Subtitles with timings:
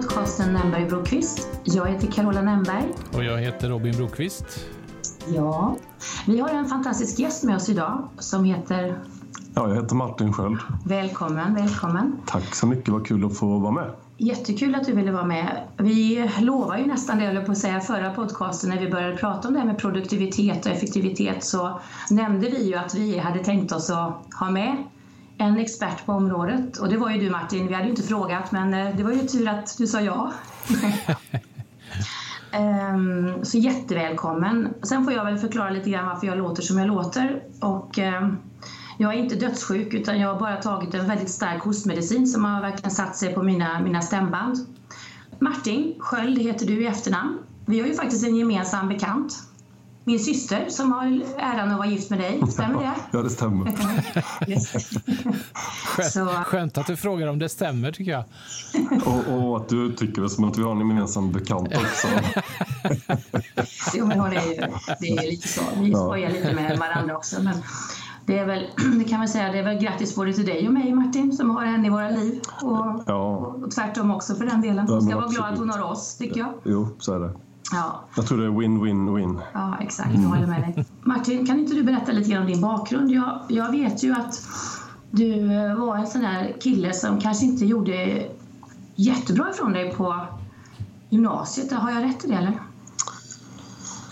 [0.00, 1.48] podcasten Nämberg Brokvist.
[1.64, 2.84] Jag heter Carola Nämberg.
[3.12, 4.44] Och jag heter Robin Brokvist.
[5.34, 5.76] Ja,
[6.26, 8.98] vi har en fantastisk gäst med oss idag som heter...
[9.54, 10.58] Ja, jag heter Martin Sköld.
[10.84, 12.16] Välkommen, välkommen.
[12.26, 13.90] Tack så mycket, vad kul att få vara med.
[14.16, 15.60] Jättekul att du ville vara med.
[15.76, 19.48] Vi lovade ju nästan det, jag på att säga, förra podcasten när vi började prata
[19.48, 23.72] om det här med produktivitet och effektivitet så nämnde vi ju att vi hade tänkt
[23.72, 24.76] oss att ha med
[25.40, 27.68] en expert på området och det var ju du Martin.
[27.68, 30.32] Vi hade ju inte frågat men eh, det var ju tur att du sa ja.
[32.92, 34.74] um, så jättevälkommen.
[34.82, 37.42] Sen får jag väl förklara lite grann varför jag låter som jag låter.
[37.60, 38.38] Och, um,
[38.98, 42.60] jag är inte dödssjuk utan jag har bara tagit en väldigt stark hostmedicin som har
[42.60, 44.56] verkligen satt sig på mina, mina stämband.
[45.38, 47.38] Martin Sköld heter du i efternamn.
[47.66, 49.49] Vi har ju faktiskt en gemensam bekant
[50.10, 52.42] min syster som har äran att vara gift med dig.
[52.50, 52.94] Stämmer det?
[53.12, 53.72] Ja, det stämmer.
[56.10, 56.26] Så...
[56.26, 58.24] Skönt att du frågar om det stämmer, tycker jag.
[59.06, 62.08] och, och, att du tycker det som att vi har en gemensam bekant också.
[63.94, 64.54] jo, men hon är ju,
[65.00, 65.62] det är lite så.
[65.80, 67.42] Vi skojar lite med varandra också.
[67.42, 67.54] Men
[68.26, 68.66] det är väl,
[68.98, 71.50] det kan man säga, det är väl grattis både till dig och mig Martin som
[71.50, 72.40] har henne i våra liv.
[72.62, 73.36] Och, ja.
[73.36, 74.88] och tvärtom också för den delen.
[74.88, 76.52] Hon ska vara glad att hon har oss, tycker jag.
[76.64, 77.49] Jo, så är det.
[77.72, 78.04] Ja.
[78.16, 79.40] Jag tror det är win-win-win.
[79.52, 80.10] Ja, exakt.
[80.14, 80.84] Jag håller med dig.
[81.02, 83.10] Martin, kan inte du berätta lite grann om din bakgrund?
[83.10, 84.42] Jag, jag vet ju att
[85.10, 88.26] du var en sån där kille som kanske inte gjorde
[88.94, 90.26] jättebra ifrån dig på
[91.08, 91.72] gymnasiet.
[91.72, 92.60] Har jag rätt i det eller?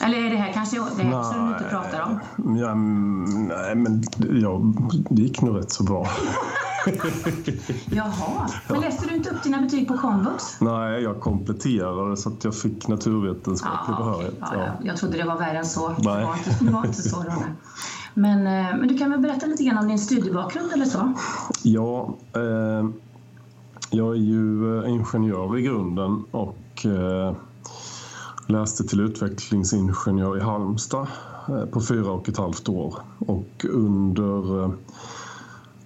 [0.00, 2.20] Eller är det här kanske det här som du inte pratar om?
[2.58, 4.02] Ja, nej, men
[4.42, 4.62] ja,
[5.10, 6.06] det gick nog rätt så bra.
[7.90, 10.60] Jaha, men läste du inte upp dina betyg på komvux?
[10.60, 14.34] Nej, jag kompletterade så att jag fick naturvetenskaplig ja, behörighet.
[14.40, 14.72] Ja, ja.
[14.82, 15.88] Jag trodde det var värre än så.
[15.88, 15.96] Nej.
[15.98, 17.22] Det, var inte, det var inte så.
[17.22, 17.32] Då.
[18.14, 21.12] Men, eh, men du kan väl berätta lite grann om din studiebakgrund eller så?
[21.62, 22.88] Ja, eh,
[23.90, 27.34] jag är ju eh, ingenjör i grunden och eh,
[28.46, 31.06] läste till utvecklingsingenjör i Halmstad
[31.48, 32.94] eh, på fyra och ett halvt år.
[33.18, 34.70] Och under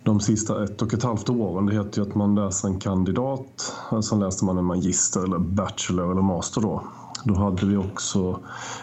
[0.05, 3.75] de sista ett och ett halvt åren, det heter ju att man läser en kandidat,
[4.03, 6.83] sen läste man en magister eller bachelor eller master då.
[7.25, 8.41] Då hade vi också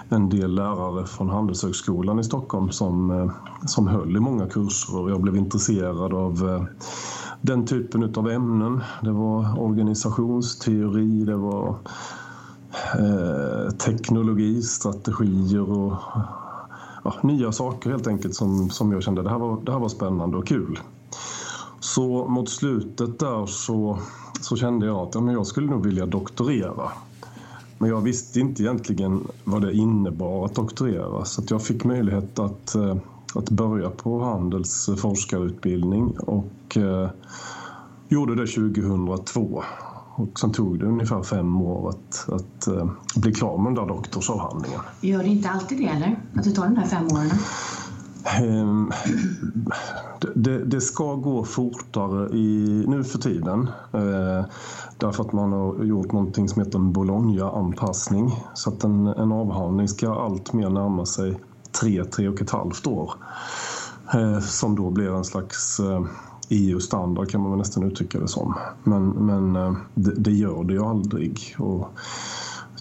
[0.10, 3.32] en del lärare från Handelshögskolan i Stockholm som, eh,
[3.66, 6.64] som höll i många kurser och jag blev intresserad av eh,
[7.42, 8.82] den typen av ämnen.
[9.02, 11.76] Det var organisationsteori, det var
[13.00, 15.94] eh, teknologi, strategier och
[17.04, 19.90] ja, nya saker helt enkelt som, som jag kände det här, var, det här var
[19.90, 20.80] spännande och kul.
[21.80, 24.00] Så mot slutet där så,
[24.42, 26.92] så kände jag att ja, men jag skulle nog vilja doktorera.
[27.78, 32.40] Men jag visste inte egentligen vad det innebar att doktorera så att jag fick möjlighet
[32.40, 32.96] att, eh,
[33.36, 37.10] att börja på Handels forskarutbildning och eh,
[38.10, 39.64] gjorde det 2002
[40.20, 43.94] och sen tog det ungefär fem år att, att uh, bli klar med den där
[43.94, 44.80] doktorsavhandlingen.
[45.02, 46.20] Gör det inte alltid det eller?
[46.36, 47.30] Att det tar de där fem åren?
[48.24, 48.92] Ehm,
[50.36, 53.68] det, det, ska gå fortare i, nu för tiden.
[53.94, 54.46] Eh,
[54.98, 58.44] därför att man har gjort någonting som heter en Bologna-anpassning.
[58.54, 61.40] Så att en, en avhandling ska allt mer närma sig
[61.82, 63.14] tre, tre och ett halvt år.
[64.14, 66.02] Eh, som då blir en slags eh,
[66.50, 68.56] e EU-standard kan man väl nästan uttrycka det som.
[68.84, 69.54] Men, men
[69.94, 71.56] det, det, gör det ju aldrig.
[71.58, 71.88] Och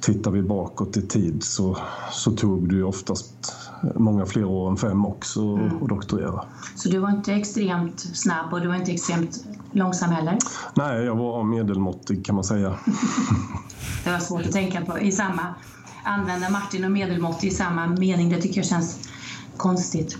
[0.01, 1.77] tittar vi bakåt i tid så,
[2.13, 5.83] så tog det ju oftast många fler år än fem också mm.
[5.83, 6.45] att doktorera.
[6.77, 10.39] Så du var inte extremt snabb och du var inte extremt långsam heller?
[10.75, 12.69] Nej, jag var medelmåttig kan man säga.
[14.05, 15.55] det var svårt att tänka på i samma,
[16.05, 18.31] använda Martin och medelmåttig i samma mening.
[18.31, 19.09] Det tycker jag känns
[19.57, 20.19] konstigt.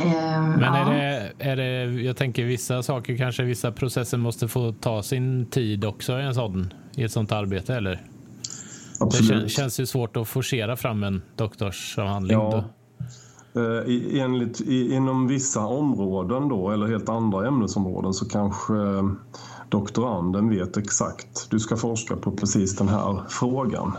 [0.00, 0.90] Eh, Men är, ja.
[0.90, 5.84] det, är det, jag tänker vissa saker, kanske vissa processer måste få ta sin tid
[5.84, 8.02] också i en sån, i ett sånt arbete, eller?
[9.00, 9.42] Absolut.
[9.42, 12.38] Det känns ju svårt att forcera fram en doktorsavhandling.
[12.38, 12.64] Ja.
[13.54, 19.10] Eh, I, enligt, inom vissa områden då, eller helt andra ämnesområden så kanske eh,
[19.68, 23.92] doktoranden vet exakt, du ska forska på precis den här frågan.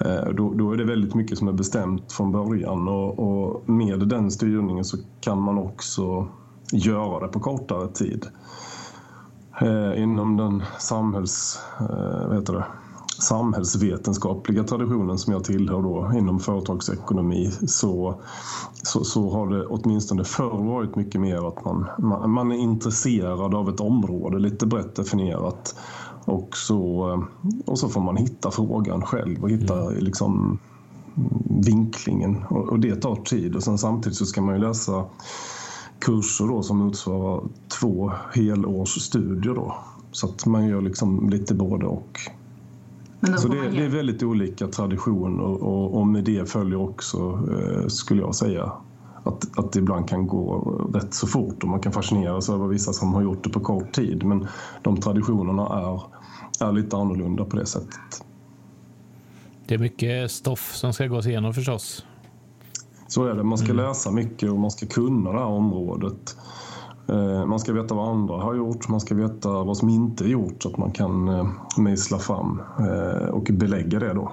[0.00, 4.08] Eh, då, då, är det väldigt mycket som är bestämt från början och, och, med
[4.08, 6.28] den styrningen så kan man också
[6.72, 8.26] göra det på kortare tid.
[9.60, 12.64] Eh, inom den samhälls, eh, vad heter det,
[13.22, 18.20] samhällsvetenskapliga traditionen som jag tillhör då, inom företagsekonomi så,
[18.82, 23.54] så, så, har det åtminstone förr varit mycket mer att man, man, man är intresserad
[23.54, 25.74] av ett område lite brett definierat
[26.24, 27.26] och så,
[27.66, 30.04] och så får man hitta frågan själv och hitta mm.
[30.04, 30.58] liksom,
[31.66, 32.44] vinklingen.
[32.50, 33.56] Och, och, det tar tid.
[33.56, 35.04] Och sen samtidigt så ska man ju läsa
[35.98, 37.42] kurser då som motsvarar
[37.80, 39.54] två helårs studier.
[39.54, 39.74] Då.
[40.12, 42.18] Så att man gör liksom lite både och.
[43.38, 48.20] Så det, det, är väldigt olika traditioner och, och med det följer också, eh, skulle
[48.20, 48.72] jag säga,
[49.24, 50.58] att, att det ibland kan gå
[50.94, 53.92] rätt så fort och man kan fascineras över vissa som har gjort det på kort
[53.92, 54.24] tid.
[54.24, 54.46] Men
[54.82, 56.02] de traditionerna är,
[56.68, 58.24] är lite annorlunda på det sättet.
[59.66, 62.04] Det är mycket stoff som ska gås igenom förstås.
[63.08, 63.42] Så är det.
[63.42, 63.86] Man ska mm.
[63.86, 66.36] läsa mycket och man ska kunna det här området.
[67.06, 70.28] Eh, man ska veta vad andra har gjort, man ska veta vad som inte är
[70.28, 71.46] gjort så att man kan eh,
[71.78, 74.32] mejsla fram eh, och belägga det då.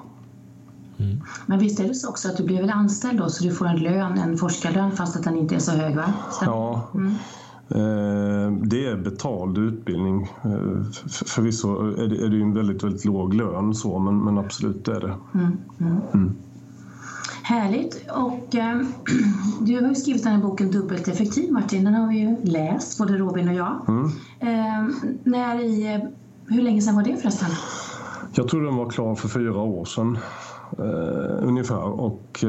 [0.98, 1.22] Mm.
[1.46, 3.68] Men visst är det så också att du blir väl anställd då så du får
[3.68, 6.14] en lön, en forskarlön fast att den inte är så hög va?
[6.32, 6.54] Stämmer?
[6.54, 6.88] Ja.
[6.94, 7.14] Mm.
[8.70, 10.32] Det är betald utbildning.
[11.26, 11.68] Förvisso
[11.98, 15.00] är det, är det en väldigt, väldigt låg lön så men, men absolut det är
[15.00, 15.14] det.
[16.14, 16.36] Mm.
[17.50, 18.10] Härligt.
[18.12, 18.82] Och äh,
[19.62, 21.84] du har ju skrivit den här boken Dubbelt effektiv Martin.
[21.84, 23.86] Den har vi ju läst, både Robin och jag.
[23.88, 24.06] Mm.
[24.40, 26.08] Äh, när i,
[26.48, 27.50] hur länge sedan var det förresten?
[28.34, 30.18] Jag tror den var klar för fyra år sedan
[30.78, 31.84] äh, ungefär.
[31.84, 32.46] Och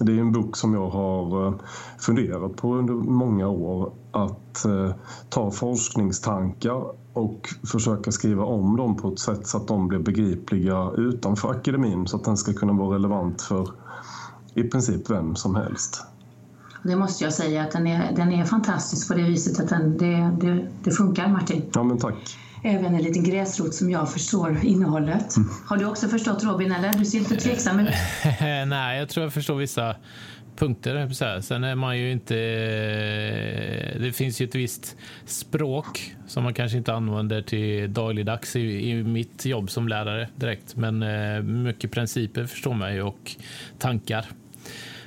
[0.00, 1.54] det är en bok som jag har
[1.98, 3.92] funderat på under många år.
[4.10, 4.66] Att
[5.28, 6.82] ta forskningstankar
[7.12, 12.06] och försöka skriva om dem på ett sätt så att de blir begripliga utanför akademin
[12.06, 13.68] så att den ska kunna vara relevant för
[14.58, 16.02] i princip vem som helst.
[16.82, 19.98] Det måste jag säga att den är, den är fantastisk på det viset att den,
[19.98, 21.62] det, det, det funkar Martin.
[21.74, 22.14] Ja men tack.
[22.64, 25.36] Även en liten gräsrot som jag förstår innehållet.
[25.36, 25.48] Mm.
[25.66, 26.92] Har du också förstått Robin eller?
[26.92, 27.88] Du ser lite tveksam ut.
[28.66, 29.96] Nej, jag tror jag förstår vissa
[30.58, 31.40] punkter.
[31.40, 32.34] Sen är man ju inte...
[34.00, 34.96] Det finns ju ett visst
[35.26, 40.76] språk som man kanske inte använder till dagligdags i, i mitt jobb som lärare direkt.
[40.76, 43.36] Men eh, mycket principer förstår man ju och
[43.78, 44.26] tankar.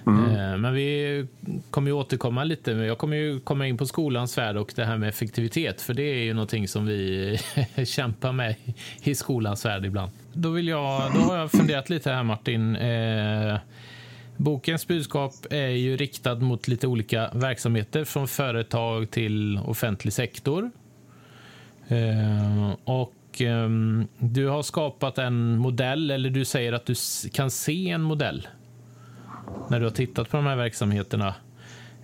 [0.08, 0.36] Mm.
[0.36, 1.28] Eh, men vi
[1.70, 2.72] kommer ju återkomma lite.
[2.72, 6.04] Jag kommer ju komma in på skolans värld och det här med effektivitet, för det
[6.04, 7.38] är ju någonting som vi
[7.86, 8.56] kämpar med
[9.04, 10.12] i skolans värld ibland.
[10.34, 12.76] Då, vill jag, då har jag funderat lite här Martin.
[12.76, 13.58] Eh,
[14.38, 20.72] bokens budskap är ju riktad mot lite olika verksamheter från företag till offentlig sektor.
[21.88, 26.96] Eh, och ehm, du har skapat en modell, eller du säger att du
[27.34, 28.48] kan se en modell
[29.70, 31.36] när du har tittat på de här verksamheterna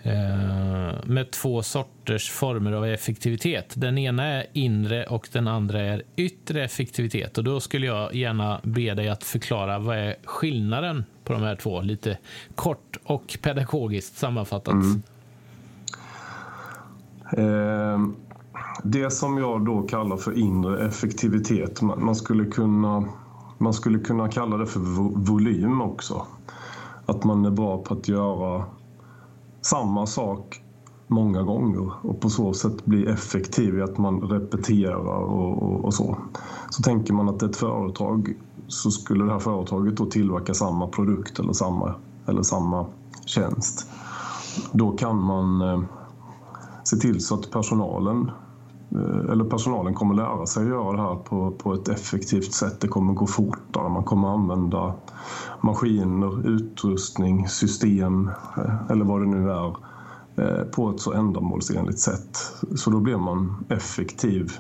[0.04, 3.74] eh, med två sorters former av effektivitet.
[3.76, 7.38] Den ena är inre och den andra är yttre effektivitet.
[7.38, 11.56] Och Då skulle jag gärna be dig att förklara vad är skillnaden på de här
[11.56, 12.18] två, lite
[12.56, 14.74] kort och pedagogiskt sammanfattat.
[14.74, 15.02] Mm.
[17.32, 18.00] Eh,
[18.84, 23.06] det som jag då kallar för inre effektivitet, man skulle kunna,
[23.58, 24.80] man skulle kunna kalla det för
[25.26, 26.28] volym också.
[27.08, 28.66] Att man är bra på att göra
[29.62, 30.62] samma sak
[31.08, 35.94] många gånger och på så sätt bli effektiv i att man repeterar och, och, och,
[35.94, 36.18] så.
[36.70, 38.34] Så tänker man att ett företag
[38.68, 41.94] så skulle det här företaget då tillverka samma produkt eller samma,
[42.26, 42.86] eller samma
[43.26, 43.90] tjänst.
[44.72, 45.82] Då kan man eh,
[46.84, 48.32] se till så att personalen
[48.92, 52.82] Eh, eller personalen kommer lära sig att göra det här på, på ett effektivt sätt.
[52.82, 53.90] Det kommer gå fortare.
[53.90, 54.94] Man kommer använda
[55.62, 59.76] maskiner, utrustning, system eh, eller vad det nu är
[60.38, 62.38] eh, på ett så ändamålsenligt sätt.
[62.76, 64.52] Så då blir man effektiv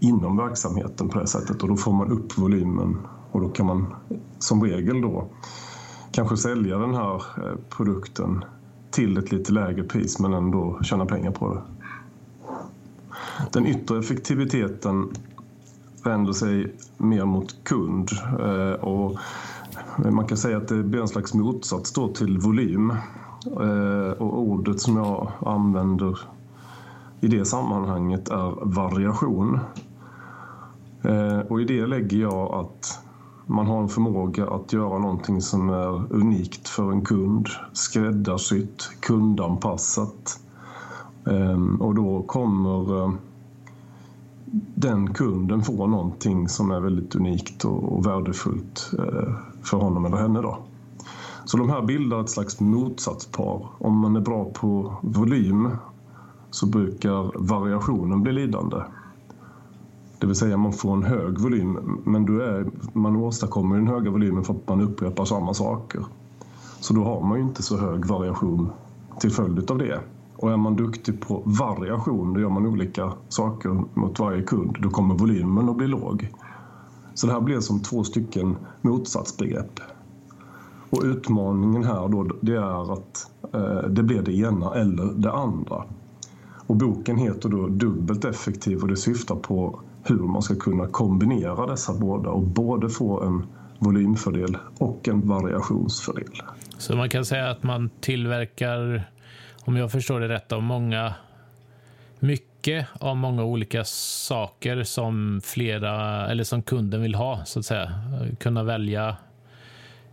[0.00, 2.96] inom verksamheten på det sättet och då får man upp volymen
[3.32, 3.94] och då kan man
[4.38, 5.28] som regel då
[6.12, 7.22] kanske sälja den här
[7.76, 8.44] produkten
[8.90, 11.62] till ett lite lägre pris men ändå tjäna pengar på det.
[13.52, 15.08] Den yttre effektiviteten
[16.04, 19.18] vänder sig mer mot kund eh, och
[20.12, 22.90] man kan säga att det blir en slags motsats då till volym.
[23.46, 26.18] Eh, och ordet som jag använder
[27.20, 29.60] i det sammanhanget är variation.
[31.02, 32.98] Eh, och i det lägger jag att
[33.46, 40.40] man har en förmåga att göra någonting som är unikt för en kund, skräddarsytt, kundanpassat.
[41.80, 43.12] Och då kommer
[44.74, 50.42] den kunden får någonting som är väldigt unikt och värdefullt eh, för honom eller henne.
[50.42, 50.58] Då.
[51.44, 53.66] Så de här bildar ett slags motsatspar.
[53.78, 55.70] Om man är bra på volym
[56.50, 58.76] så brukar variationen bli lidande.
[60.18, 64.10] Det vill säga man får en hög volym men du är, man åstadkommer den höga
[64.10, 66.04] volymen för att man upprepar samma saker.
[66.80, 68.70] Så då har man ju inte så hög variation
[69.20, 70.00] till följd av det.
[70.40, 74.90] Och är man duktig på variation, då gör man olika saker mot varje kund, då
[74.90, 76.28] kommer volymen att bli låg.
[77.14, 79.80] Så det här blir som två stycken motsatsbegrepp.
[80.90, 85.84] Och utmaningen här då, det är att eh, det blir det ena eller det andra.
[86.66, 91.66] Och boken heter då Dubbelt effektiv och det syftar på hur man ska kunna kombinera
[91.66, 93.46] dessa båda och både få en
[93.78, 96.42] volymfördel och en variationsfördel.
[96.78, 99.10] Så man kan säga att man tillverkar,
[99.64, 101.14] om jag förstår det rätt, av många
[102.18, 107.92] mycket av många olika saker som flera eller som kunden vill ha så att säga.
[108.38, 109.16] Kunna välja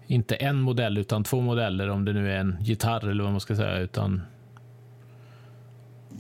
[0.07, 3.41] inte en modell utan två modeller om det nu är en gitarr eller vad man
[3.41, 4.21] ska säga utan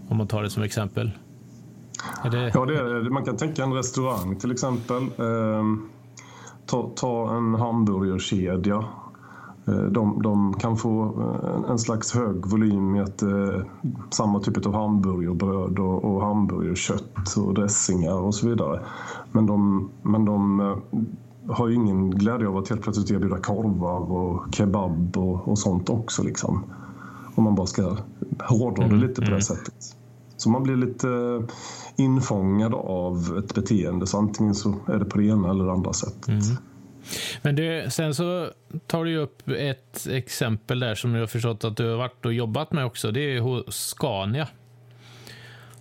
[0.09, 1.11] om man tar det som exempel.
[2.31, 2.51] Det...
[2.53, 5.03] Ja, det är, man kan tänka en restaurang till exempel.
[5.03, 5.63] Eh,
[6.65, 8.85] ta, ta en hamburgerkedja
[9.71, 13.61] de, de, kan få eh, en slags hög volym i att eh,
[14.09, 18.81] samma typ av hamburgerbröd och, och hamburgerkött och dressingar och så vidare.
[19.31, 20.77] Men de, men de eh,
[21.55, 25.89] har ju ingen glädje av att helt plötsligt erbjuda korvar och kebab och, och sånt
[25.89, 26.23] också.
[26.23, 26.63] Liksom.
[27.35, 27.97] Om man bara ska
[28.39, 29.41] hårdra det mm, lite på det mm.
[29.41, 29.95] sättet.
[30.37, 31.07] Så man blir lite
[31.95, 34.07] infångad av ett beteende.
[34.07, 36.27] Så antingen så är det på det ena eller det andra sättet.
[36.27, 36.57] Mm.
[37.41, 38.49] Men du, sen så
[38.87, 42.33] tar du upp ett exempel där som jag har förstått att du har varit och
[42.33, 43.11] jobbat med också.
[43.11, 44.47] Det är hos Scania.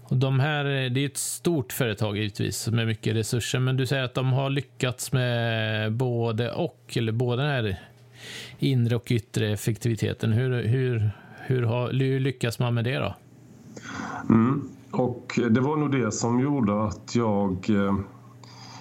[0.08, 4.02] Och de här, det är ett stort företag givetvis med mycket resurser, men du säger
[4.02, 7.80] att de har lyckats med både och, eller både den här
[8.58, 10.32] inre och yttre effektiviteten.
[10.32, 13.14] Hur, hur, hur, har, hur lyckas man med det då?
[14.30, 14.68] Mm.
[14.90, 17.94] Och det var nog det som gjorde att jag eh,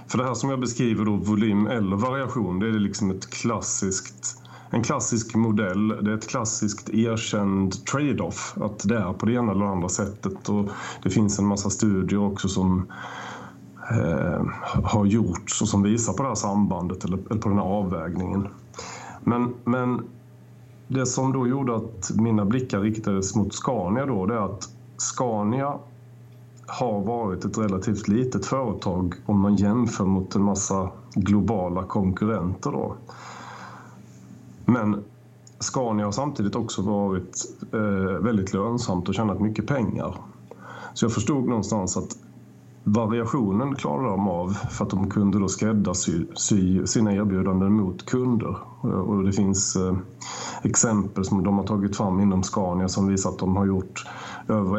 [0.08, 4.42] för det här som jag beskriver då, volym eller variation, det är liksom ett klassiskt
[4.70, 8.58] en klassisk modell, det är ett klassiskt erkänd trade-off.
[8.62, 10.50] Att det är på det ena eller andra sättet.
[10.50, 10.70] Och
[11.04, 12.92] det finns en massa studier också som
[13.92, 14.46] eh,
[14.84, 18.48] har gjorts och som visar på det här sambandet eller, eller på den här avvägningen.
[19.24, 20.02] Men, men
[20.88, 25.74] det som då gjorde att mina blickar riktades mot Scania då, det är att Scania
[26.68, 32.72] har varit ett relativt litet företag om man jämför mot en massa globala konkurrenter.
[32.72, 32.96] Då.
[34.66, 35.04] Men
[35.60, 40.16] Scania har samtidigt också varit eh, väldigt lönsamt och tjänat mycket pengar.
[40.94, 42.18] Så jag förstod någonstans att
[42.88, 46.26] variationen klarade de av för att de kunde då skräddarsy
[46.86, 48.58] sina erbjudanden mot kunder.
[48.84, 49.98] Eh, och det finns eh,
[50.64, 54.06] exempel som de har tagit fram inom Scania som visar att de har gjort
[54.48, 54.78] över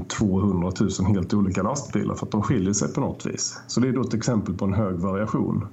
[0.00, 3.60] 1 200 000 helt olika lastbilar för att de skiljer sig på något vis.
[3.66, 5.66] Så det är då ett exempel på en hög variation.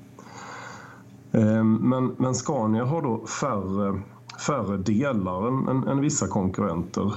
[1.31, 4.01] Eh, men, men Scania har då färre,
[4.47, 7.13] färre delar än, än, än vissa konkurrenter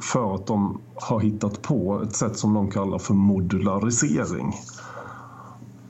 [0.00, 4.52] för att de har hittat på ett sätt som de kallar för modularisering.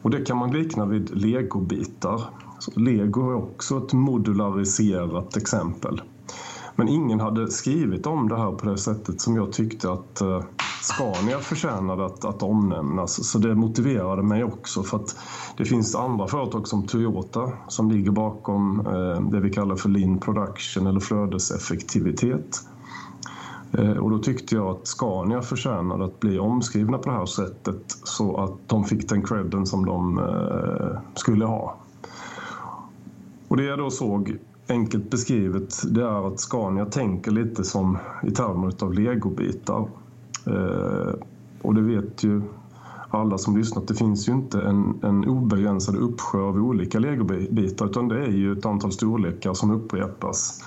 [0.03, 2.21] Och det kan man likna vid legobitar.
[2.59, 6.03] Så Lego är också ett modulariserat exempel.
[6.77, 10.43] Men ingen hade skrivit om det här på det sättet som jag tyckte att eh,
[10.83, 13.25] Scania förtjänade att, att omnämnas.
[13.25, 15.17] Så det motiverade mig också för att
[15.57, 20.19] det finns andra företag som Toyota som ligger bakom eh, det vi kallar för lean
[20.19, 22.61] production eller flödeseffektivitet.
[23.79, 27.83] Eh, och då tyckte jag att Scania förtjänade att bli omskrivna på det här sättet
[28.05, 31.77] så att de fick den credden som de eh, skulle ha.
[33.49, 34.37] Och det jag då såg
[34.69, 39.89] enkelt beskrivet det är att Scania tänker lite som i termer av legobitar.
[40.47, 41.15] Eh,
[41.63, 42.43] och det vet ju
[43.11, 48.09] alla som lyssnat, det finns ju inte en, en obegränsad uppsjö av olika legobitar utan
[48.09, 50.65] det är ju ett antal storlekar som upprepas.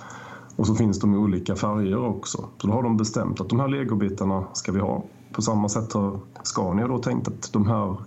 [0.57, 2.37] Och så finns de i olika färger också.
[2.57, 5.03] Så då har de bestämt att de här legobitarna ska vi ha.
[5.33, 7.97] På samma sätt har Scania då tänkt att de här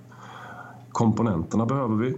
[0.92, 2.16] komponenterna behöver vi.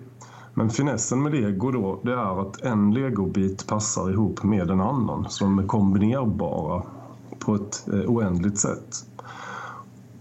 [0.54, 5.26] Men finessen med lego då, det är att en legobit passar ihop med en annan
[5.28, 6.82] Så de är kombinerbara
[7.38, 9.06] på ett eh, oändligt sätt.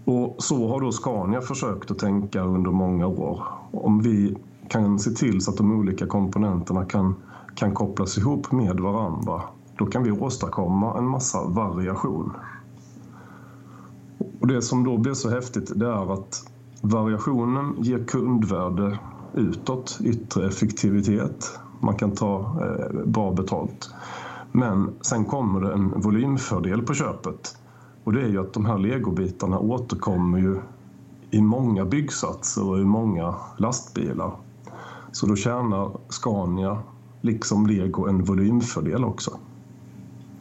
[0.04, 3.44] Och så har då Scania försökt att tänka under många år.
[3.70, 4.36] Om vi
[4.68, 7.14] kan se till så att de olika komponenterna kan,
[7.54, 9.42] kan kopplas ihop med varandra,
[9.82, 12.32] då kan vi åstadkomma en massa variation.
[14.40, 18.98] Och det som då blir så häftigt, det är att variationen ger kundvärde
[19.34, 21.58] utåt, yttre effektivitet.
[21.80, 23.90] Man kan ta eh, bra betalt.
[24.52, 27.56] Men sen kommer det en volymfördel på köpet.
[28.04, 30.60] Och det är ju att de här legobitarna återkommer ju
[31.30, 34.36] i många byggsatser och i många lastbilar.
[35.12, 36.78] Så då tjänar Scania,
[37.20, 39.38] liksom Lego, en volymfördel också.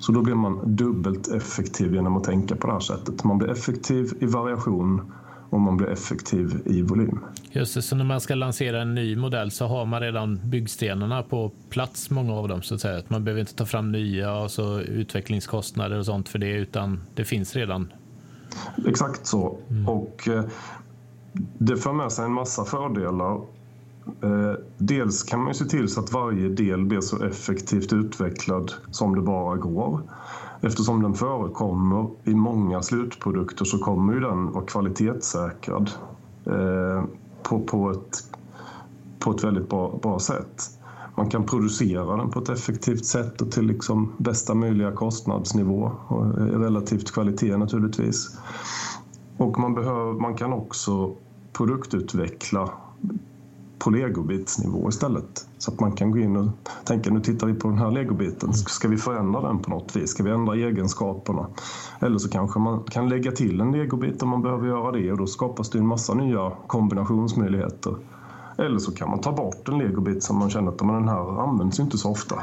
[0.01, 3.23] Så då blir man dubbelt effektiv genom att tänka på det här sättet.
[3.23, 5.11] Man blir effektiv i variation
[5.49, 7.19] om man blir effektiv i volym.
[7.51, 11.23] Just det, så när man ska lansera en ny modell så har man redan byggstenarna
[11.23, 12.97] på plats, många av dem, så att säga.
[12.97, 17.25] Att man behöver inte ta fram nya alltså utvecklingskostnader och sånt för det, utan det
[17.25, 17.93] finns redan.
[18.87, 19.57] Exakt så.
[19.69, 19.89] Mm.
[19.89, 20.43] Och eh,
[21.57, 23.41] det för med sig en massa fördelar.
[24.21, 29.15] Eh, dels kan man se till så att varje del blir så effektivt utvecklad som
[29.15, 30.01] det bara går.
[30.61, 35.91] Eftersom den förekommer i många slutprodukter så kommer ju den vara kvalitetssäkrad
[36.45, 37.03] eh,
[37.43, 38.23] på, på, ett,
[39.19, 40.61] på ett väldigt bra, bra sätt.
[41.15, 46.25] Man kan producera den på ett effektivt sätt och till liksom bästa möjliga kostnadsnivå och
[46.25, 48.37] eh, relativt kvalitet naturligtvis.
[49.37, 51.15] Och man, behöver, man kan också
[51.53, 52.69] produktutveckla
[53.83, 55.47] på legobitsnivå istället.
[55.57, 56.47] Så att man kan gå in och
[56.83, 58.53] tänka nu tittar vi på den här legobiten.
[58.53, 60.09] Ska vi förändra den på något vis?
[60.09, 61.47] Ska vi ändra egenskaperna?
[61.99, 65.17] Eller så kanske man kan lägga till en legobit om man behöver göra det och
[65.17, 67.95] då skapas det en massa nya kombinationsmöjligheter.
[68.57, 71.79] Eller så kan man ta bort en legobit som man känner att den här används
[71.79, 72.35] inte så ofta.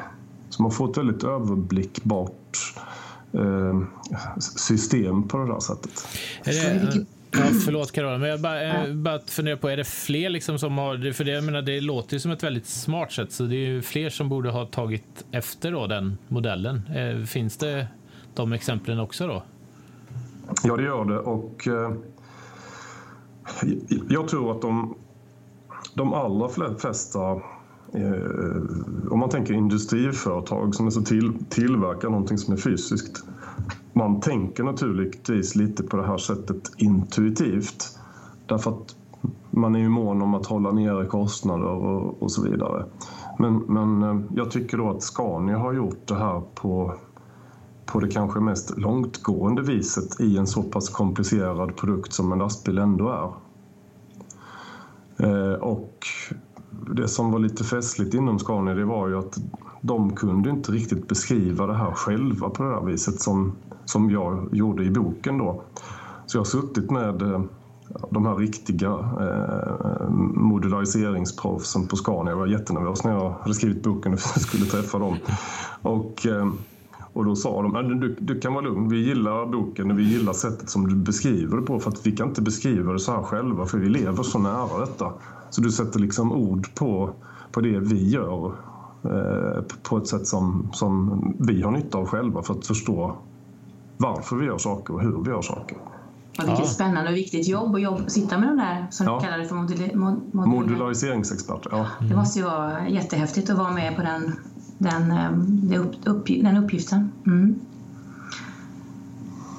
[0.49, 2.75] Så man får ett väldigt överblickbart
[3.33, 3.81] eh,
[4.39, 6.07] system på det där sättet.
[7.31, 8.95] Ja, förlåt Carola, men jag bara, ja.
[8.95, 12.15] bara funderar på, är det fler liksom som har, för det, jag menar, det låter
[12.15, 15.25] ju som ett väldigt smart sätt, så det är ju fler som borde ha tagit
[15.33, 16.83] efter då, den modellen.
[16.97, 17.87] Eh, finns det
[18.35, 19.43] de exemplen också då?
[20.63, 21.93] Ja, det gör det och eh,
[24.09, 24.95] jag tror att de,
[25.95, 27.31] de allra flesta
[27.95, 33.25] eh, om man tänker industriföretag som är så till, tillverkar någonting som är fysiskt
[33.99, 37.99] man tänker naturligtvis lite på det här sättet intuitivt.
[38.47, 38.97] Därför att
[39.51, 42.85] man är ju mån om att hålla nere kostnader och, och så vidare.
[43.39, 46.95] Men, men eh, jag tycker då att Scania har gjort det här på,
[47.87, 52.79] på det kanske mest långtgående viset i en så pass komplicerad produkt som en lastbil
[52.79, 53.33] ändå är.
[55.27, 56.07] Eh, och
[56.97, 59.39] det som var lite festligt inom Scania det var ju att
[59.81, 63.53] de kunde inte riktigt beskriva det här själva på det här viset som,
[63.85, 65.63] som jag gjorde i boken då.
[66.27, 67.43] Så jag har suttit med eh,
[68.11, 72.33] de här riktiga eh, modulariseringsproffsen på Scania.
[72.33, 75.17] Jag var jättenervös när jag hade skrivit boken och skulle träffa dem.
[75.83, 76.49] Och, eh,
[77.13, 80.33] och då sa de du, du kan vara lugn, vi gillar boken och vi gillar
[80.33, 83.23] sättet som du beskriver det på för att vi kan inte beskriva det så här
[83.23, 85.13] själva för vi lever så nära detta.
[85.51, 87.11] Så du sätter liksom ord på,
[87.53, 88.53] på det vi gör
[89.83, 93.17] på ett sätt som, som vi har nytta av själva för att förstå
[93.97, 95.79] varför vi gör saker och hur vi gör saker.
[96.33, 96.67] Ja, vilket ja.
[96.67, 99.15] spännande och viktigt jobb att jobb, sitta med de där som ja.
[99.15, 101.71] du kallar det för modul mod modulariseringsexperter.
[101.73, 101.87] Ja.
[102.09, 104.33] Det måste ju vara jättehäftigt att vara med på den,
[104.79, 105.09] den,
[105.63, 107.13] den, upp, upp, den uppgiften.
[107.27, 107.61] Mm.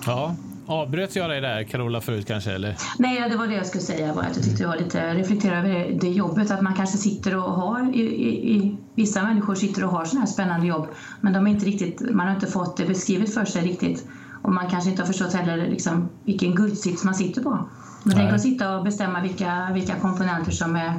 [0.06, 0.36] Ja,
[0.70, 2.52] Avbröt jag dig där, Carola, förut kanske?
[2.52, 2.78] Eller?
[2.98, 4.14] Nej, det var det jag skulle säga.
[4.14, 4.26] Bara.
[4.26, 6.52] Att jag tyckte det var lite reflektera över det jobbet.
[6.52, 10.26] Att man kanske sitter och har, i, i, i, vissa människor sitter och har sådana
[10.26, 10.88] här spännande jobb,
[11.22, 14.08] men de är inte riktigt, man har inte fått det beskrivet för sig riktigt.
[14.42, 17.70] Och man kanske inte har förstått heller liksom, vilken guldsits man sitter på.
[18.04, 20.94] Men tänk att sitta och bestämma vilka, vilka komponenter som är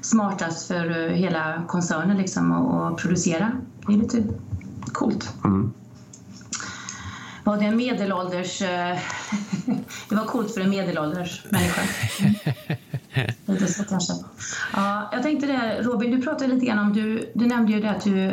[0.00, 3.52] smartast för hela koncernen liksom, och, och producera.
[3.86, 4.22] Det är lite
[4.92, 5.34] coolt.
[5.44, 5.72] Mm
[7.46, 8.62] var det en medelålders...
[8.62, 8.98] Eh,
[10.08, 11.82] det var coolt för en medelålders människa.
[13.46, 14.12] Lite så kanske.
[14.72, 17.90] Ja, jag tänkte det, Robin, du pratade lite grann om, du, du nämnde ju det
[17.90, 18.32] att du,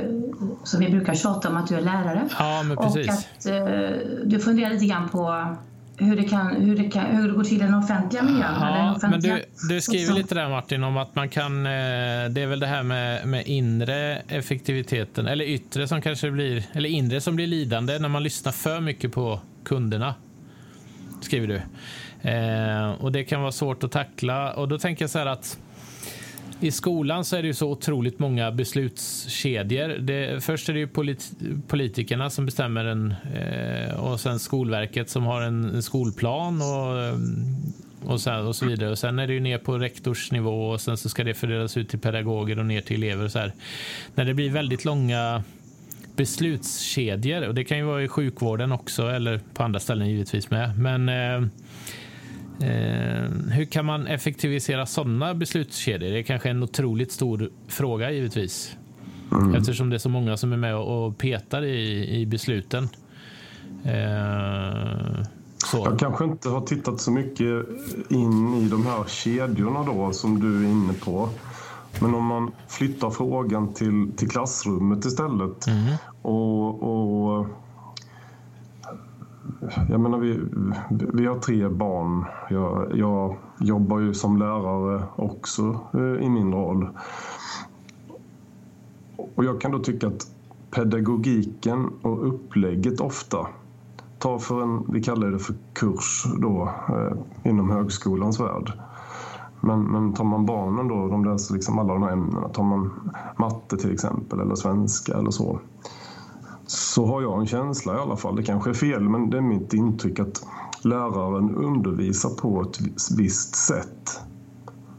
[0.64, 2.30] som vi brukar tjata om, att du är lärare.
[2.40, 3.08] Ja, men precis.
[3.08, 5.56] Och att uh, du funderar lite grann på
[6.04, 8.54] hur det, kan, hur, det kan, hur det går till i den offentliga miljön.
[8.60, 9.34] Ja, offentliga...
[9.34, 11.72] men du, du skriver lite där Martin om att man kan, eh,
[12.30, 16.90] det är väl det här med, med inre effektiviteten, eller yttre som kanske blir, eller
[16.90, 20.16] inre som blir lidande när man lyssnar för mycket på kunderna.
[21.22, 21.62] Skriver du.
[22.30, 25.58] Eh, och det kan vara svårt att tackla och då tänker jag så här att
[26.64, 29.88] i skolan så är det ju så otroligt många beslutskedjor.
[29.90, 31.32] Det, först är det ju polit,
[31.68, 37.16] politikerna som bestämmer en eh, och sen Skolverket som har en, en skolplan och, eh,
[38.06, 38.90] och, så, och så vidare.
[38.90, 41.90] Och sen är det ju ner på rektorsnivå och sen så ska det fördelas ut
[41.90, 43.26] till pedagoger och ner till elever.
[43.26, 43.54] Och så här.
[44.16, 45.44] När det blir väldigt långa
[46.16, 50.80] beslutskedjor och det kan ju vara i sjukvården också eller på andra ställen givetvis med.
[50.80, 51.50] Men eh,
[52.62, 56.10] Eh, hur kan man effektivisera sådana beslutskedjor?
[56.12, 58.76] Det är kanske en otroligt stor fråga givetvis.
[59.32, 59.56] Mm.
[59.56, 62.90] Eftersom det är så många som är med och petar i, i besluten.
[63.84, 65.24] Eh,
[65.58, 65.78] så.
[65.78, 67.66] Jag kanske inte har tittat så mycket
[68.10, 71.30] in i de här kedjorna då som du är inne på.
[72.00, 75.96] Men om man flyttar frågan till, till klassrummet istället mm.
[76.22, 77.48] och, och
[79.90, 80.40] jag menar, vi,
[80.90, 82.26] vi har tre barn.
[82.50, 86.90] Jag, jag jobbar ju som lärare också eh, i min roll.
[89.36, 90.28] Och jag kan då tycka att
[90.72, 93.48] pedagogiken och upplägget ofta
[94.20, 98.74] tar för en, vi kallar det för kurs då, eh, inom högskolans värld.
[99.62, 102.50] Men, men tar man barnen då, de läser liksom alla de här ämnena.
[102.50, 105.60] Tar man matte till exempel eller svenska eller så.
[106.76, 109.42] Så har jag en känsla i alla fall, det kanske är fel, men det är
[109.42, 110.46] mitt intryck att
[110.82, 112.80] läraren undervisar på ett
[113.18, 114.22] visst sätt.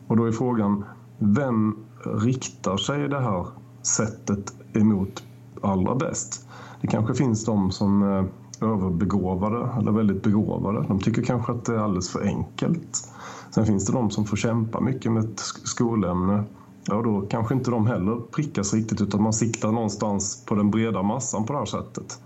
[0.06, 0.84] Och då är frågan,
[1.18, 3.46] vem riktar sig det här
[3.82, 5.22] sättet emot
[5.62, 6.48] allra bäst?
[6.80, 8.28] Det kanske finns de som är
[8.60, 10.84] överbegåvade eller väldigt begåvade.
[10.88, 13.08] De tycker kanske att det är alldeles för enkelt.
[13.50, 16.44] Sen finns det de som får kämpa mycket med ett skolämne.
[16.87, 21.03] Ja, då kanske inte de heller prickas riktigt utan man siktar någonstans på den breda
[21.03, 22.20] massan på det här sättet.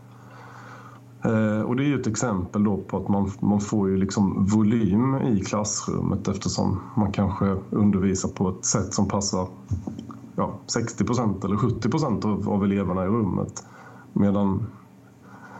[1.23, 4.47] Eh, och det är ju ett exempel då på att man, man får ju liksom
[4.47, 9.49] volym i klassrummet eftersom man kanske undervisar på ett sätt som passar
[10.37, 13.66] ja, 60 procent eller 70 procent av, av eleverna i rummet.
[14.12, 14.66] Medan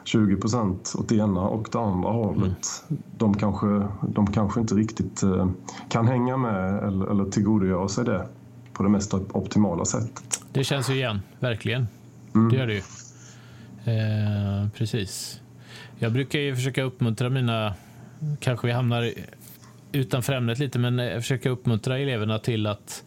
[0.05, 2.85] 20 procent åt det ena och det andra hållet.
[2.89, 3.03] Mm.
[3.19, 5.49] De, kanske, de kanske inte riktigt eh,
[5.89, 8.29] kan hänga med eller, eller tillgodogöra sig det
[8.79, 10.43] på det mest optimala sättet.
[10.53, 11.88] Det känns ju igen, verkligen.
[12.35, 12.49] Mm.
[12.49, 12.83] Det gör det ju.
[13.93, 15.41] Eh, precis.
[15.99, 17.75] Jag brukar ju försöka uppmuntra mina,
[18.41, 19.12] kanske vi hamnar
[19.93, 23.05] utanför ämnet lite, men jag försöker uppmuntra eleverna till att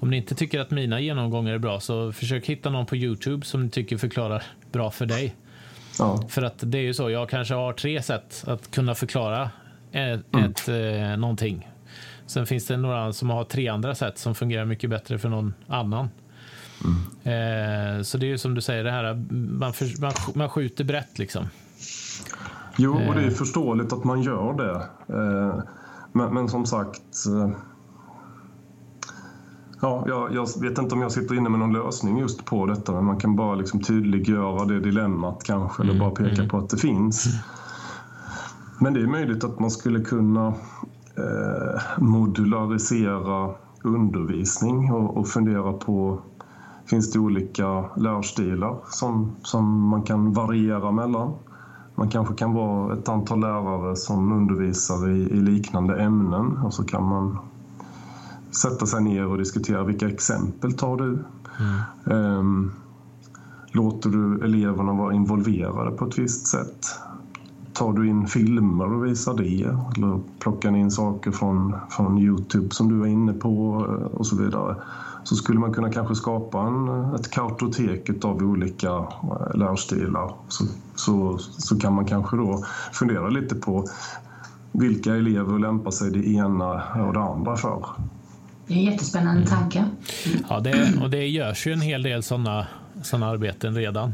[0.00, 3.46] om ni inte tycker att mina genomgångar är bra så försök hitta någon på Youtube
[3.46, 5.34] som ni tycker förklarar bra för dig.
[5.98, 6.28] Ja.
[6.28, 9.50] För att det är ju så, jag kanske har tre sätt att kunna förklara
[9.92, 10.50] ett, mm.
[10.50, 11.68] ett, eh, någonting.
[12.28, 15.54] Sen finns det några som har tre andra sätt som fungerar mycket bättre för någon
[15.66, 16.08] annan.
[16.84, 17.98] Mm.
[17.98, 19.14] Eh, så det är ju som du säger, det här,
[19.58, 21.44] man, för, man, man skjuter brett liksom.
[22.76, 23.30] Jo, och det är eh.
[23.30, 24.74] förståeligt att man gör det.
[25.14, 25.62] Eh,
[26.12, 27.50] men, men som sagt, eh,
[29.80, 32.92] Ja, jag, jag, vet inte om jag sitter inne med någon lösning just på detta,
[32.92, 36.48] men man kan bara liksom tydliggöra det dilemmat kanske, mm, eller bara peka mm.
[36.48, 37.26] på att det finns.
[37.26, 37.38] Mm.
[38.80, 40.54] Men det är möjligt att man skulle kunna
[41.98, 43.50] modularisera
[43.84, 46.18] undervisning och, och fundera på
[46.90, 51.34] Finns det olika lärstilar som, som man kan variera mellan?
[51.94, 56.84] Man kanske kan vara ett antal lärare som undervisar i, i liknande ämnen och så
[56.84, 57.38] kan man
[58.50, 61.18] sätta sig ner och diskutera vilka exempel tar du?
[61.58, 62.38] Mm.
[62.38, 62.72] Um,
[63.72, 66.86] låter du eleverna vara involverade på ett visst sätt?
[67.78, 69.62] Tar du in filmer och visar det?
[69.96, 74.26] Eller plockar ni in saker från, från Youtube som du är inne på eh, och
[74.26, 74.76] så vidare?
[75.24, 80.32] Så skulle man kunna kanske skapa en, ett kartotek av olika eh, lärstilar.
[80.48, 80.64] Så,
[80.94, 83.84] så, så kan man kanske då fundera lite på
[84.72, 87.86] vilka elever lämpar sig det ena och det andra för.
[88.66, 89.46] Det är en jättespännande mm.
[89.46, 89.78] tanke.
[89.78, 90.44] Mm.
[90.48, 92.66] Ja, det, och det görs ju en hel del sådana
[93.02, 94.12] såna arbeten redan.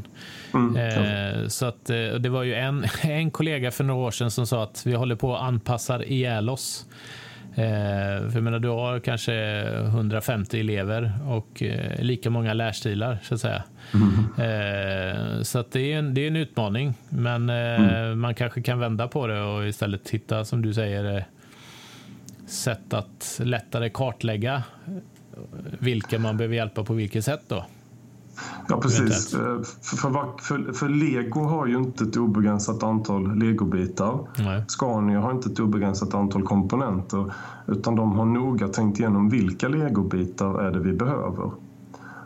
[0.55, 4.31] Mm, eh, så att, eh, det var ju en, en kollega för några år sedan
[4.31, 6.87] som sa att vi håller på att anpassa ihjäl oss.
[7.57, 9.35] Eh, för jag menar, du har kanske
[9.85, 13.63] 150 elever och eh, lika många lärstilar så att säga.
[13.95, 14.13] Mm.
[14.39, 18.21] Eh, så att det, är en, det är en utmaning, men eh, mm.
[18.21, 21.25] man kanske kan vända på det och istället hitta, som du säger,
[22.47, 24.63] sätt att lättare kartlägga
[25.79, 27.65] vilka man behöver hjälpa på vilket sätt då?
[28.69, 29.35] Ja, precis.
[29.35, 34.19] Eh, för, för, för, för, Lego har ju inte ett obegränsat antal legobitar.
[34.39, 34.65] Nej.
[34.69, 37.35] Scania har inte ett obegränsat antal komponenter.
[37.67, 41.51] Utan de har noga tänkt igenom vilka legobitar är det vi behöver.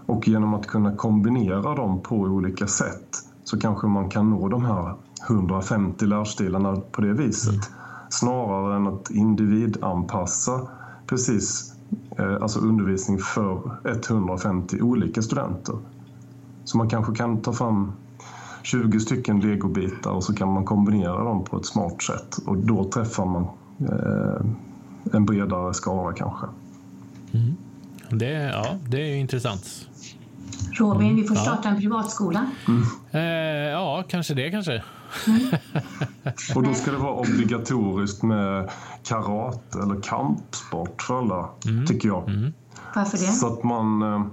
[0.07, 3.09] Och genom att kunna kombinera dem på olika sätt
[3.45, 4.95] så kanske man kan nå de här
[5.29, 7.53] 150 lärstilarna på det viset.
[7.53, 10.69] Mm snarare än att individanpassa
[11.07, 11.75] precis
[12.19, 15.79] eh, alltså undervisning för 150 olika studenter.
[16.69, 17.93] Så man kanske kan ta fram
[18.63, 22.85] 20 stycken legobitar och så kan man kombinera dem på ett smart sätt och då
[22.85, 23.43] träffar man
[23.79, 24.47] eh,
[25.13, 26.47] en bredare skara kanske.
[27.33, 27.57] Mm.
[28.11, 29.65] Det, ja, det är ju intressant.
[30.73, 31.71] Robin, vi får starta ja.
[31.71, 32.51] en privatskola.
[32.69, 32.83] Mm.
[33.11, 34.83] Eh, ja, kanske det kanske.
[36.55, 38.71] och då ska det vara obligatoriskt med
[39.03, 41.87] karate eller kampsport för alla, mm.
[41.87, 42.29] tycker jag.
[42.29, 42.53] Mm.
[42.95, 43.25] Varför det?
[43.25, 44.03] Så att man...
[44.03, 44.27] Eh,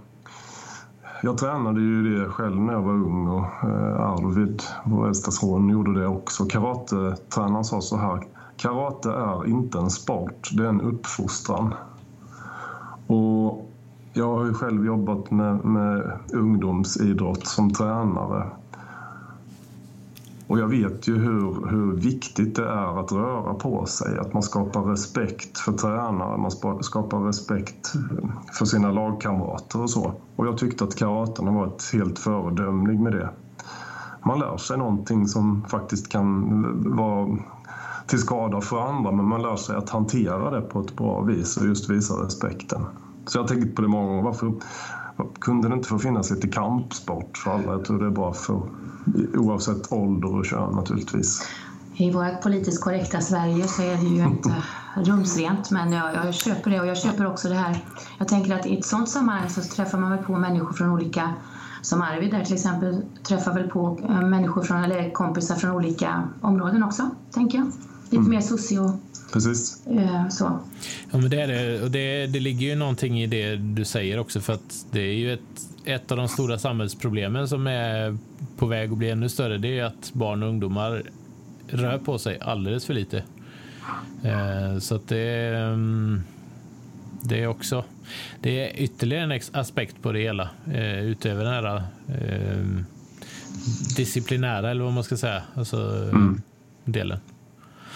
[1.21, 5.69] jag tränade ju det själv när jag var ung och eh, Arvid, vår äldsta son,
[5.69, 6.45] gjorde det också.
[6.45, 8.23] Karatetränaren sa så här.
[8.57, 11.73] Karate är inte en sport, det är en uppfostran.
[13.07, 13.71] Och
[14.13, 18.49] jag har ju själv jobbat med, med ungdomsidrott som tränare.
[20.47, 24.43] Och jag vet ju hur, hur viktigt det är att röra på sig, att man
[24.43, 26.51] skapar respekt för tränare, man
[26.83, 27.93] skapar respekt
[28.57, 30.13] för sina lagkamrater och så.
[30.35, 33.29] Och jag tyckte att karaten har varit helt föredömlig med det.
[34.25, 37.37] Man lär sig någonting som faktiskt kan vara
[38.07, 41.57] till skada för andra men man lär sig att hantera det på ett bra vis
[41.57, 42.81] och just visa respekten.
[43.25, 44.23] Så jag har tänkt på det många gånger.
[44.23, 44.53] Varför
[45.39, 47.71] kunde det inte få finnas lite kampsport för alla?
[47.71, 48.61] Jag tror det är bra för
[49.33, 51.47] oavsett ålder och kön naturligtvis.
[51.97, 54.55] I vårt politiskt korrekta Sverige så är det ju inte
[54.95, 57.77] rumsrent men jag, jag köper det och jag köper också det här.
[58.17, 61.33] Jag tänker att i ett sådant sammanhang så träffar man väl på människor från olika
[61.85, 66.29] som Arvid där till exempel träffar väl på eh, människor från, eller kompisar från olika
[66.41, 67.71] områden också, tänker jag.
[68.03, 68.29] Lite mm.
[68.29, 68.99] mer socio...
[69.33, 69.87] Precis.
[69.87, 70.59] Eh, så.
[71.11, 71.83] Ja, men det, är det.
[71.83, 75.13] Och det, det ligger ju någonting i det du säger också för att det är
[75.13, 75.39] ju ett,
[75.85, 78.17] ett av de stora samhällsproblemen som är
[78.57, 79.57] på väg att bli ännu större.
[79.57, 81.03] Det är att barn och ungdomar
[81.67, 83.23] rör på sig alldeles för lite.
[84.23, 86.23] Eh, så att det, mm,
[87.21, 87.83] det är också
[88.39, 92.65] det är ytterligare en aspekt på det hela eh, utöver den här eh,
[93.97, 96.41] disciplinära eller vad man ska säga, alltså mm.
[96.85, 97.19] delen.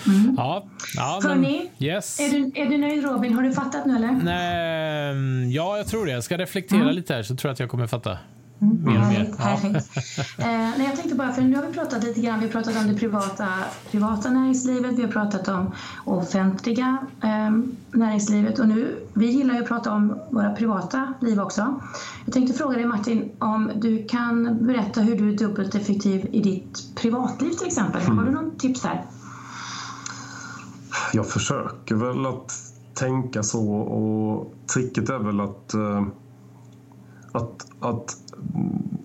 [0.07, 0.35] Mm.
[0.37, 2.19] Ja, ja Hörni, yes.
[2.19, 3.33] är, du, är du nöjd Robin?
[3.33, 4.11] Har du fattat nu eller?
[4.11, 6.11] Nej, mm, ja, jag tror det.
[6.11, 6.95] Jag ska reflektera mm.
[6.95, 8.17] lite här så tror jag att jag kommer fatta.
[8.61, 8.83] Mm.
[8.83, 9.33] Mer och mer.
[9.37, 9.89] Härligt.
[10.37, 10.43] Ja.
[10.43, 12.77] eh, nej, jag tänkte bara, för nu har vi pratat lite grann, vi har pratat
[12.77, 13.47] om det privata,
[13.91, 15.71] privata näringslivet, vi har pratat om
[16.05, 17.51] offentliga eh,
[17.91, 21.81] näringslivet och nu, vi gillar ju att prata om våra privata liv också.
[22.25, 26.41] Jag tänkte fråga dig Martin, om du kan berätta hur du är dubbelt effektiv i
[26.41, 28.01] ditt privatliv till exempel.
[28.01, 28.17] Mm.
[28.17, 29.05] Har du någon tips där?
[31.13, 32.53] Jag försöker väl att
[32.93, 36.05] tänka så och tricket är väl att, eh,
[37.31, 38.17] att, att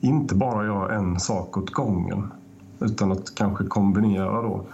[0.00, 2.32] inte bara göra en sak åt gången
[2.80, 4.64] utan att kanske kombinera då.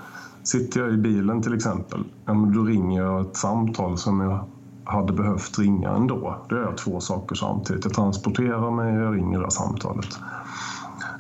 [0.42, 4.44] Sitter jag i bilen till exempel, ja, men då ringer jag ett samtal som jag
[4.84, 6.36] hade behövt ringa ändå.
[6.48, 7.84] Då gör jag två saker samtidigt.
[7.84, 10.18] Jag transporterar mig och jag ringer det här samtalet.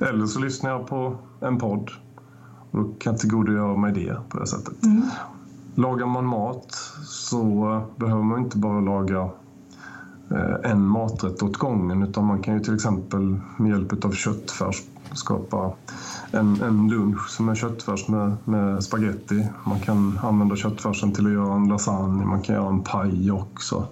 [0.00, 1.90] Eller så lyssnar jag på en podd.
[2.70, 4.84] Och kan tillgodogöra mig det på det sättet.
[4.84, 5.02] Mm.
[5.74, 9.30] Lagar man mat så behöver man inte bara laga
[10.30, 14.82] Eh, en maträtt åt gången utan man kan ju till exempel med hjälp av köttfärs
[15.12, 15.72] skapa
[16.30, 19.48] en, en lunch som är köttfärs med, med spaghetti.
[19.64, 23.86] Man kan använda köttfärsen till att göra en lasagne, man kan göra en paj också.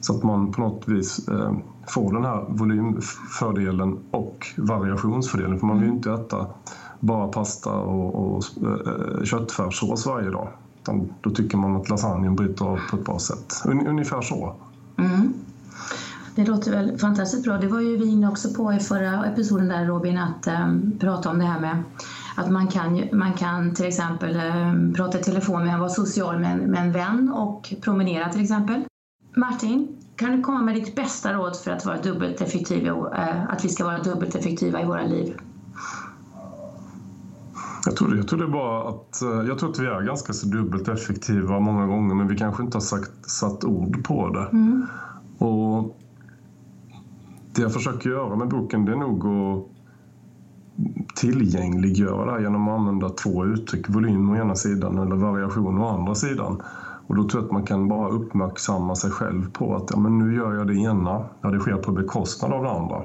[0.00, 1.52] Så att man på något vis eh,
[1.88, 5.58] får den här volymfördelen och variationsfördelen.
[5.58, 6.46] För man vill ju inte äta
[7.00, 10.48] bara pasta och, och eh, köttfärssås varje dag.
[10.86, 13.62] Utan då tycker man att lasagnen bryter av på ett bra sätt.
[13.64, 14.54] Ungefär så.
[14.98, 15.34] Mm.
[16.34, 17.58] Det låter väl fantastiskt bra.
[17.58, 21.30] Det var ju vi inne också på i förra episoden där Robin att äm, prata
[21.30, 21.82] om det här med
[22.36, 26.58] att man kan, man kan till exempel äm, prata i telefon med, vara social med,
[26.58, 28.84] med en vän och promenera till exempel.
[29.36, 33.64] Martin, kan du komma med ditt bästa råd för att vara dubbelt effektiva, eh, att
[33.64, 35.36] vi ska vara dubbelt effektiva i våra liv?
[37.86, 40.46] Jag tror, jag tror det bara att, eh, jag tror att vi är ganska så
[40.46, 44.48] dubbelt effektiva många gånger men vi kanske inte har sagt, satt ord på det.
[44.52, 44.86] Mm.
[45.38, 45.98] Och
[47.54, 49.76] det jag försöker göra med boken det är nog att
[51.14, 53.88] tillgängliggöra det här genom att använda två uttryck.
[53.88, 56.62] Volym å ena sidan eller variation å andra sidan.
[57.06, 60.18] Och då tror jag att man kan bara uppmärksamma sig själv på att ja, men
[60.18, 63.02] nu gör jag det ena, ja, det sker på bekostnad av det andra.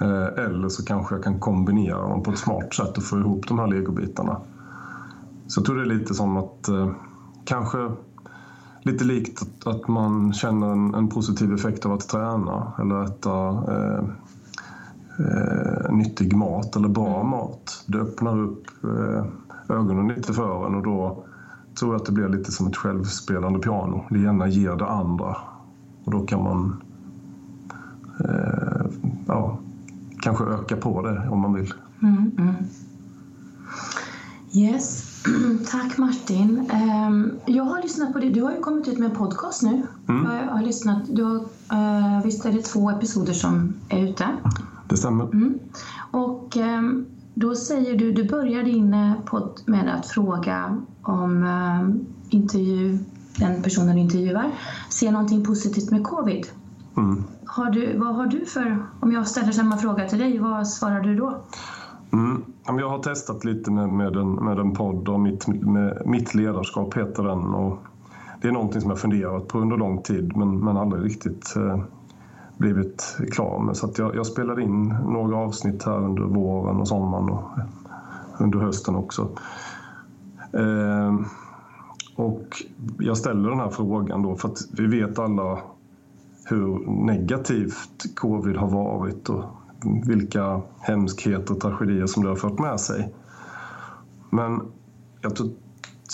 [0.00, 3.48] Eh, eller så kanske jag kan kombinera dem på ett smart sätt och få ihop
[3.48, 4.40] de här legobitarna.
[5.46, 6.90] Så jag tror det är lite som att eh,
[7.44, 7.90] kanske
[8.82, 13.48] lite likt att, att man känner en, en, positiv effekt av att träna eller äta
[13.72, 14.04] eh,
[15.18, 17.84] eh, nyttig mat eller bra mat.
[17.86, 19.24] Det öppnar upp eh,
[19.76, 21.24] ögonen lite för en och då
[21.78, 24.04] tror jag att det blir lite som ett självspelande piano.
[24.10, 25.36] Det ena ger det andra
[26.04, 26.82] och då kan man
[28.20, 28.63] eh,
[30.24, 31.72] kanske öka på det om man vill.
[32.02, 32.54] Mm, mm.
[34.54, 35.10] Yes.
[35.70, 36.70] Tack Martin.
[36.72, 38.30] Ehm, jag har lyssnat på det.
[38.30, 39.82] Du har ju kommit ut med en podcast nu.
[40.08, 40.32] Mm.
[40.32, 41.02] Jag har lyssnat.
[41.08, 44.28] Du har, uh, visst är det två episoder som är ute?
[44.88, 45.24] Det stämmer.
[45.24, 45.58] Mm.
[46.10, 52.06] Och um, då säger du, du börjar din eh, podd med att fråga om um,
[52.28, 52.98] intervju,
[53.36, 54.50] den personen du intervjuar
[54.90, 56.46] ser någonting positivt med covid.
[56.96, 57.24] Mm.
[57.46, 61.00] Har du, vad har du för, om jag ställer samma fråga till dig, vad svarar
[61.00, 61.36] du då?
[62.12, 62.42] Mm.
[62.66, 66.96] Jag har testat lite med, med, en, med en podd och mitt, med, mitt ledarskap
[66.96, 67.54] heter den.
[67.54, 67.78] Och
[68.40, 71.82] det är någonting som jag funderat på under lång tid men, men aldrig riktigt eh,
[72.56, 73.76] blivit klar med.
[73.76, 77.44] Så jag, jag spelade in några avsnitt här under våren och sommaren och
[78.38, 79.28] under hösten också.
[80.52, 81.14] Eh,
[82.16, 82.62] och
[82.98, 85.58] jag ställer den här frågan då för att vi vet alla
[86.44, 89.44] hur negativt covid har varit och
[90.06, 93.14] vilka hemskheter och tragedier som det har fört med sig.
[94.30, 94.60] Men
[95.20, 95.50] jag tror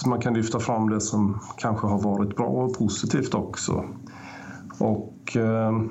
[0.06, 3.84] man kan lyfta fram det som kanske har varit bra och positivt också.
[4.78, 5.82] Och eh,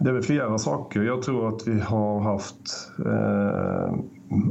[0.00, 1.02] det är väl flera saker.
[1.02, 3.94] Jag tror att vi har haft eh,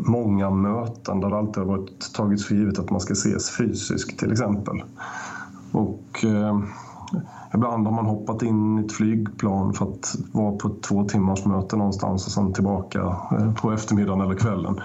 [0.05, 4.19] många möten där det alltid har varit tagits för givet att man ska ses fysiskt
[4.19, 4.83] till exempel.
[5.71, 6.59] Och eh,
[7.53, 11.45] ibland har man hoppat in i ett flygplan för att vara på ett två timmars
[11.45, 12.99] möte någonstans och sen tillbaka
[13.31, 14.79] eh, på eftermiddagen eller kvällen.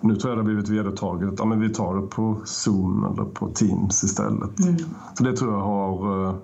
[0.00, 3.04] Nu tror jag det har blivit vedertaget att ja, men vi tar det på Zoom
[3.04, 4.60] eller på Teams istället.
[4.60, 4.76] Mm.
[5.14, 6.34] Så det tror jag har eh,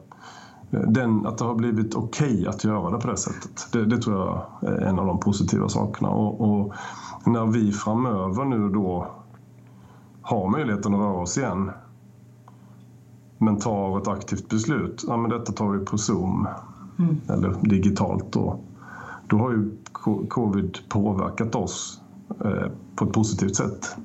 [0.70, 3.68] den, att det har blivit okej okay att göra det på det sättet.
[3.72, 6.09] Det, det, tror jag är en av de positiva sakerna.
[6.09, 6.72] Och, och,
[7.24, 9.06] när vi framöver nu då
[10.22, 11.70] har möjligheten att röra oss igen
[13.42, 16.48] men tar ett aktivt beslut, ja men detta tar vi på Zoom
[16.98, 17.20] mm.
[17.29, 18.61] eller digitalt då.
[19.26, 19.70] Då har ju
[20.29, 22.00] covid påverkat oss
[22.44, 23.96] eh, på ett positivt sätt.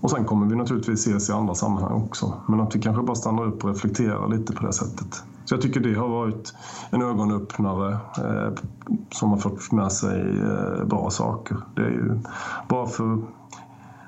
[0.00, 2.34] Och sen kommer vi naturligtvis ses i andra sammanhang också.
[2.46, 5.22] Men att vi kanske bara stannar upp och reflekterar lite på det sättet.
[5.44, 6.54] Så jag tycker det har varit
[6.90, 8.52] en ögonöppnare eh,
[9.10, 11.56] som har fått med sig eh, bra saker.
[11.74, 12.18] Det är ju
[12.68, 13.18] bra för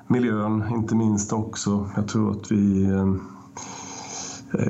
[0.07, 1.88] miljön, inte minst också.
[1.97, 3.14] Jag tror att vi eh,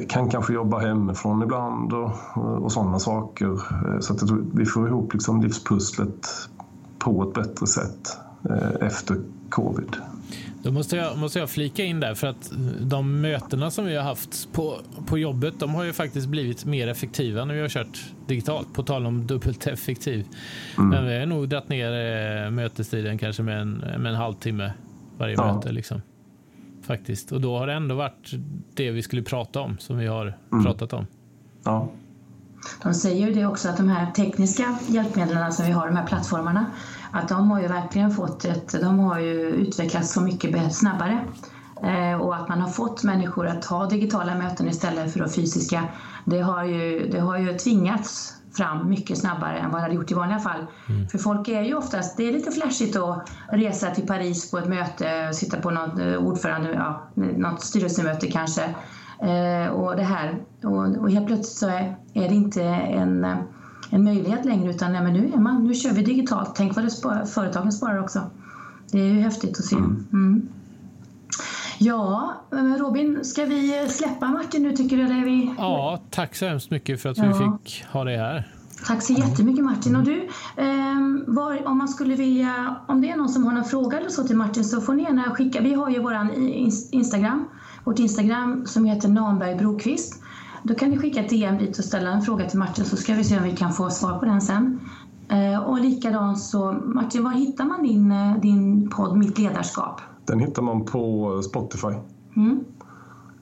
[0.09, 3.53] kan kanske jobba hemifrån ibland och, och sådana saker.
[3.53, 4.23] Eh, så att
[4.55, 6.29] vi får ihop liksom livspusslet
[6.99, 8.19] på ett bättre sätt
[8.51, 9.17] eh, efter
[9.49, 9.97] covid.
[10.63, 14.03] Då måste jag, måste jag flika in där för att de mötena som vi har
[14.03, 18.05] haft på, på jobbet, de har ju faktiskt blivit mer effektiva när vi har kört
[18.27, 18.75] digitalt.
[18.75, 20.27] På tal om dubbelt effektiv.
[20.79, 20.89] Mm.
[20.89, 21.91] Men vi har nog dragit ner
[22.45, 24.73] eh, mötestiden kanske med en, med en halvtimme
[25.19, 25.55] varje ja.
[25.55, 25.73] möte.
[25.73, 26.01] Liksom.
[26.87, 27.33] Faktiskt.
[27.33, 28.31] Och då har det ändå varit
[28.75, 30.65] det vi skulle prata om som vi har mm.
[30.65, 31.07] pratat om.
[31.65, 31.89] Ja.
[32.83, 36.07] De säger ju det också att de här tekniska hjälpmedlen som vi har, de här
[36.07, 36.67] plattformarna,
[37.11, 41.25] att de har ju verkligen fått ett, de har ju utvecklats så mycket snabbare.
[41.83, 45.85] Eh, och att man har fått människor att ha digitala möten istället för fysiska,
[46.25, 50.11] det har ju, det har ju tvingats fram mycket snabbare än vad det hade gjort
[50.11, 50.67] i vanliga fall.
[50.89, 51.09] Mm.
[51.09, 54.69] För folk är ju oftast, det är lite flashigt att resa till Paris på ett
[54.69, 58.63] möte, sitta på något eh, ordförande, ja, något styrelsemöte kanske.
[59.19, 63.27] Eh, och det här, och, och helt plötsligt så är, är det inte en
[63.91, 66.55] en möjlighet längre utan nej, men nu, är man, nu kör vi digitalt.
[66.55, 68.31] Tänk vad det spar, företagen sparar också.
[68.91, 69.77] Det är ju häftigt att se.
[69.77, 70.49] Mm.
[71.85, 72.35] Ja,
[72.79, 75.03] Robin, ska vi släppa Martin nu tycker du?
[75.03, 75.55] Eller vi...
[75.59, 77.25] Ja, tack så hemskt mycket för att ja.
[77.25, 78.53] vi fick ha det här.
[78.87, 79.97] Tack så jättemycket Martin.
[79.97, 80.67] Och du, eh,
[81.27, 84.25] var, om man skulle vilja, om det är någon som har någon fråga eller så
[84.25, 85.61] till Martin så får ni gärna skicka.
[85.61, 86.31] Vi har ju våran
[86.91, 87.49] Instagram,
[87.85, 90.23] vårt Instagram som heter Nanberg Brokvist.
[90.63, 93.15] Då kan ni skicka ett DM dit och ställa en fråga till Martin så ska
[93.15, 94.81] vi se om vi kan få svar på den sen.
[95.29, 100.01] Eh, och likadant så, Martin, var hittar man din, eh, din podd Mitt ledarskap?
[100.27, 101.95] Den hittar man på Spotify.
[102.37, 102.65] Mm.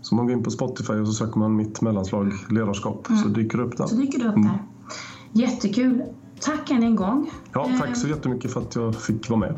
[0.00, 3.22] Så man går in på Spotify och så söker man Mitt mellanslag ledarskap mm.
[3.22, 3.86] så dyker det upp där.
[3.86, 4.48] Så dyker det upp mm.
[4.48, 4.62] där.
[5.32, 6.02] Jättekul.
[6.40, 7.30] Tack än en gång.
[7.52, 9.54] Ja, tack så jättemycket för att jag fick vara med.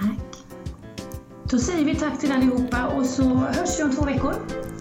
[0.00, 0.44] Tack.
[1.50, 4.32] Då säger vi tack till allihopa och så hörs vi om två veckor.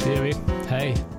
[0.03, 0.33] Det gör vi.
[0.67, 1.10] Hej.